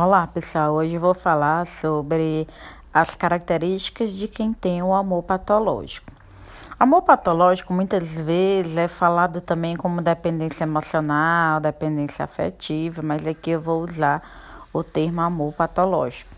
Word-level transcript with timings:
Olá, 0.00 0.28
pessoal. 0.28 0.74
Hoje 0.74 0.96
vou 0.96 1.12
falar 1.12 1.66
sobre 1.66 2.46
as 2.94 3.16
características 3.16 4.12
de 4.12 4.28
quem 4.28 4.52
tem 4.52 4.80
o 4.80 4.94
amor 4.94 5.24
patológico. 5.24 6.12
Amor 6.78 7.02
patológico 7.02 7.74
muitas 7.74 8.20
vezes 8.20 8.76
é 8.76 8.86
falado 8.86 9.40
também 9.40 9.74
como 9.74 10.00
dependência 10.00 10.62
emocional, 10.62 11.58
dependência 11.58 12.24
afetiva, 12.24 13.02
mas 13.02 13.26
aqui 13.26 13.50
eu 13.50 13.60
vou 13.60 13.82
usar 13.82 14.22
o 14.72 14.84
termo 14.84 15.20
amor 15.20 15.52
patológico. 15.54 16.37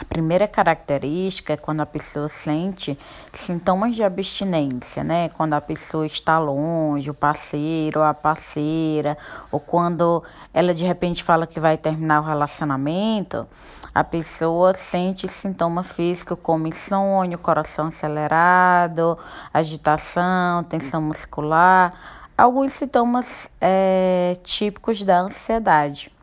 A 0.00 0.04
primeira 0.04 0.46
característica 0.46 1.54
é 1.54 1.56
quando 1.56 1.80
a 1.80 1.86
pessoa 1.86 2.28
sente 2.28 2.96
sintomas 3.32 3.96
de 3.96 4.04
abstinência, 4.04 5.02
né? 5.02 5.28
Quando 5.30 5.54
a 5.54 5.60
pessoa 5.60 6.06
está 6.06 6.38
longe, 6.38 7.10
o 7.10 7.14
parceiro 7.14 7.98
ou 7.98 8.06
a 8.06 8.14
parceira, 8.14 9.18
ou 9.50 9.58
quando 9.58 10.22
ela 10.54 10.72
de 10.72 10.84
repente 10.84 11.24
fala 11.24 11.48
que 11.48 11.58
vai 11.58 11.76
terminar 11.76 12.20
o 12.20 12.24
relacionamento, 12.24 13.44
a 13.92 14.04
pessoa 14.04 14.72
sente 14.72 15.26
sintoma 15.26 15.82
físico 15.82 16.36
como 16.36 16.68
insônia, 16.68 17.36
coração 17.36 17.88
acelerado, 17.88 19.18
agitação, 19.52 20.62
tensão 20.62 21.02
muscular, 21.02 21.92
alguns 22.36 22.72
sintomas 22.72 23.50
é, 23.60 24.36
típicos 24.44 25.02
da 25.02 25.18
ansiedade. 25.18 26.16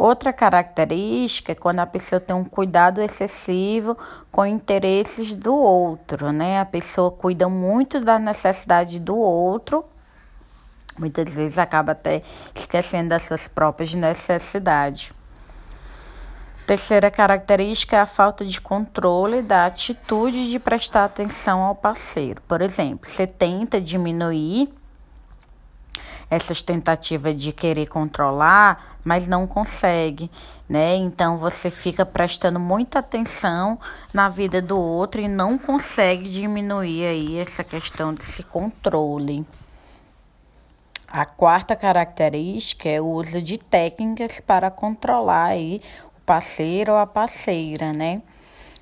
Outra 0.00 0.32
característica 0.32 1.52
é 1.52 1.54
quando 1.54 1.80
a 1.80 1.86
pessoa 1.86 2.18
tem 2.18 2.34
um 2.34 2.42
cuidado 2.42 3.02
excessivo 3.02 3.98
com 4.30 4.46
interesses 4.46 5.36
do 5.36 5.54
outro, 5.54 6.32
né? 6.32 6.58
A 6.58 6.64
pessoa 6.64 7.10
cuida 7.10 7.50
muito 7.50 8.00
da 8.00 8.18
necessidade 8.18 8.98
do 8.98 9.14
outro, 9.14 9.84
muitas 10.98 11.34
vezes 11.34 11.58
acaba 11.58 11.92
até 11.92 12.22
esquecendo 12.54 13.10
das 13.10 13.24
suas 13.24 13.46
próprias 13.46 13.94
necessidades. 13.94 15.12
Terceira 16.66 17.10
característica 17.10 17.94
é 17.94 18.00
a 18.00 18.06
falta 18.06 18.42
de 18.42 18.58
controle 18.58 19.42
da 19.42 19.66
atitude 19.66 20.48
de 20.48 20.58
prestar 20.58 21.04
atenção 21.04 21.60
ao 21.60 21.74
parceiro. 21.74 22.40
Por 22.48 22.62
exemplo, 22.62 23.06
você 23.06 23.26
tenta 23.26 23.78
diminuir 23.78 24.72
essas 26.30 26.62
tentativas 26.62 27.34
de 27.34 27.52
querer 27.52 27.88
controlar, 27.88 28.96
mas 29.04 29.26
não 29.26 29.46
consegue, 29.48 30.30
né? 30.68 30.94
Então 30.94 31.36
você 31.36 31.68
fica 31.70 32.06
prestando 32.06 32.60
muita 32.60 33.00
atenção 33.00 33.78
na 34.14 34.28
vida 34.28 34.62
do 34.62 34.78
outro 34.78 35.20
e 35.20 35.26
não 35.26 35.58
consegue 35.58 36.28
diminuir 36.28 37.04
aí 37.04 37.38
essa 37.38 37.64
questão 37.64 38.14
desse 38.14 38.44
controle. 38.44 39.44
A 41.08 41.24
quarta 41.24 41.74
característica 41.74 42.88
é 42.88 43.00
o 43.00 43.06
uso 43.06 43.42
de 43.42 43.58
técnicas 43.58 44.38
para 44.38 44.70
controlar 44.70 45.46
aí 45.46 45.82
o 46.16 46.20
parceiro 46.20 46.92
ou 46.92 46.98
a 46.98 47.06
parceira, 47.06 47.92
né? 47.92 48.22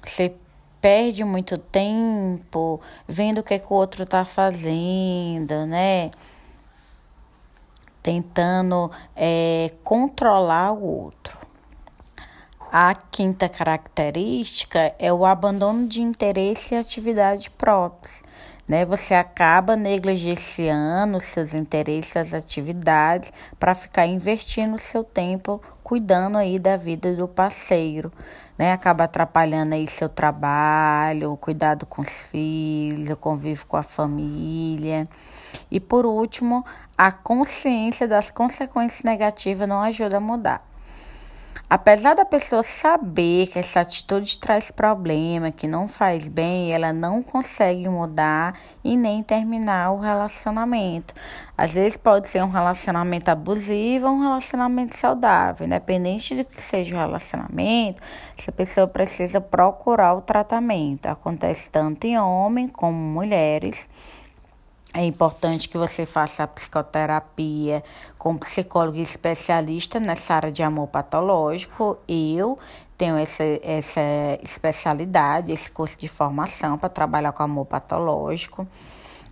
Você 0.05 0.35
perde 0.79 1.25
muito 1.25 1.57
tempo 1.57 2.81
vendo 3.07 3.39
o 3.39 3.43
que, 3.43 3.55
é 3.55 3.59
que 3.59 3.73
o 3.73 3.77
outro 3.77 4.03
está 4.03 4.27
fazendo, 4.27 5.67
né? 5.67 6.11
Tentando 8.09 8.91
é, 9.15 9.71
controlar 9.85 10.73
o 10.73 10.83
outro. 10.83 11.37
A 12.73 12.95
quinta 12.95 13.51
característica 13.51 14.95
é 14.99 15.13
o 15.13 15.27
abandono 15.27 15.87
de 15.87 16.01
interesse 16.01 16.75
e 16.75 16.79
atividade 16.79 17.51
próprias. 17.51 18.23
Né? 18.69 18.85
Você 18.85 19.15
acaba 19.15 19.75
negligenciando 19.75 21.19
seus 21.19 21.55
interesses, 21.55 22.17
as 22.17 22.35
atividades, 22.35 23.33
para 23.59 23.75
ficar 23.75 24.07
investindo 24.07 24.77
seu 24.77 25.03
tempo 25.03 25.61
cuidando 25.83 26.37
aí 26.37 26.59
da 26.59 26.77
vida 26.77 27.17
do 27.17 27.27
parceiro. 27.27 28.13
Né? 28.59 28.73
Acaba 28.73 29.05
atrapalhando 29.05 29.75
aí 29.75 29.89
seu 29.89 30.09
trabalho, 30.09 31.33
o 31.33 31.37
cuidado 31.37 31.87
com 31.87 32.03
os 32.03 32.27
filhos, 32.27 33.09
o 33.09 33.17
convívio 33.17 33.65
com 33.67 33.79
a 33.79 33.83
família. 33.83 35.09
E 35.71 35.81
por 35.81 36.05
último, 36.05 36.63
a 36.97 37.11
consciência 37.11 38.07
das 38.07 38.31
consequências 38.31 39.03
negativas 39.03 39.67
não 39.67 39.81
ajuda 39.81 40.19
a 40.19 40.21
mudar. 40.21 40.69
Apesar 41.71 42.15
da 42.15 42.25
pessoa 42.25 42.63
saber 42.63 43.49
que 43.49 43.59
essa 43.59 43.81
atitude 43.81 44.39
traz 44.39 44.71
problema, 44.71 45.53
que 45.53 45.69
não 45.69 45.87
faz 45.87 46.27
bem, 46.27 46.73
ela 46.73 46.95
não 46.95 47.23
consegue 47.23 47.87
mudar 47.91 48.59
e 48.83 48.97
nem 48.97 49.23
terminar 49.23 49.93
o 49.93 49.99
relacionamento. 49.99 51.13
Às 51.59 51.75
vezes 51.75 51.99
pode 51.99 52.27
ser 52.27 52.43
um 52.43 52.49
relacionamento 52.49 53.31
abusivo 53.31 54.07
ou 54.07 54.15
um 54.15 54.23
relacionamento 54.23 54.97
saudável. 54.97 55.67
Independente 55.67 56.37
do 56.37 56.45
que 56.47 56.59
seja 56.59 56.97
o 56.97 56.99
relacionamento, 56.99 58.03
essa 58.37 58.51
pessoa 58.51 58.87
precisa 58.87 59.39
procurar 59.39 60.15
o 60.15 60.23
tratamento. 60.23 61.05
Acontece 61.05 61.69
tanto 61.69 62.07
em 62.07 62.19
homens 62.19 62.71
como 62.73 62.97
mulheres. 62.97 63.87
É 64.95 65.05
importante 65.05 65.69
que 65.69 65.77
você 65.77 66.07
faça 66.07 66.45
a 66.45 66.47
psicoterapia 66.47 67.83
com 68.17 68.37
psicólogo 68.37 68.97
especialista 68.99 70.01
nessa 70.01 70.35
área 70.35 70.51
de 70.51 70.63
amor 70.63 70.89
patológico. 70.89 71.99
Eu 72.09 72.59
tenho 72.97 73.17
essa, 73.17 73.45
essa 73.63 74.01
especialidade, 74.43 75.53
esse 75.53 75.71
curso 75.71 75.99
de 75.99 76.09
formação 76.09 76.79
para 76.79 76.89
trabalhar 76.89 77.33
com 77.33 77.43
amor 77.43 77.67
patológico. 77.67 78.67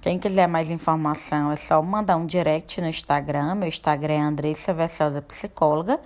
Quem 0.02 0.18
quiser 0.18 0.46
mais 0.46 0.70
informação 0.70 1.50
é 1.50 1.56
só 1.56 1.82
mandar 1.82 2.16
um 2.16 2.26
direct 2.26 2.80
no 2.80 2.86
Instagram. 2.86 3.56
Meu 3.56 3.68
Instagram 3.68 4.14
é 4.14 4.20
Andressa 4.20 4.72
Versosa 4.72 5.20
Psicóloga. 5.20 5.98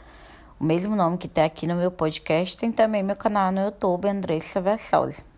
O 0.58 0.64
mesmo 0.64 0.94
nome 0.94 1.18
que 1.18 1.28
tem 1.28 1.44
aqui 1.44 1.66
no 1.66 1.74
meu 1.74 1.90
podcast. 1.90 2.56
Tem 2.56 2.72
também 2.72 3.02
meu 3.02 3.16
canal 3.16 3.52
no 3.52 3.60
YouTube, 3.60 4.08
Andressa 4.08 4.60
Versosa. 4.60 5.29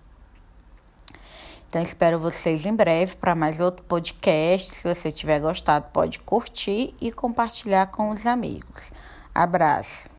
Então, 1.73 1.81
espero 1.81 2.19
vocês 2.19 2.67
em 2.67 2.77
breve 2.77 3.17
para 3.17 3.35
mais 3.35 3.59
outro 3.59 3.83
podcast. 3.85 4.75
Se 4.75 4.87
você 4.87 5.11
tiver 5.11 5.41
gostado, 5.41 5.87
pode 5.91 6.19
curtir 6.19 6.95
e 7.01 7.11
compartilhar 7.11 7.87
com 7.87 8.11
os 8.11 8.27
amigos. 8.27 8.93
Abraço. 9.35 10.11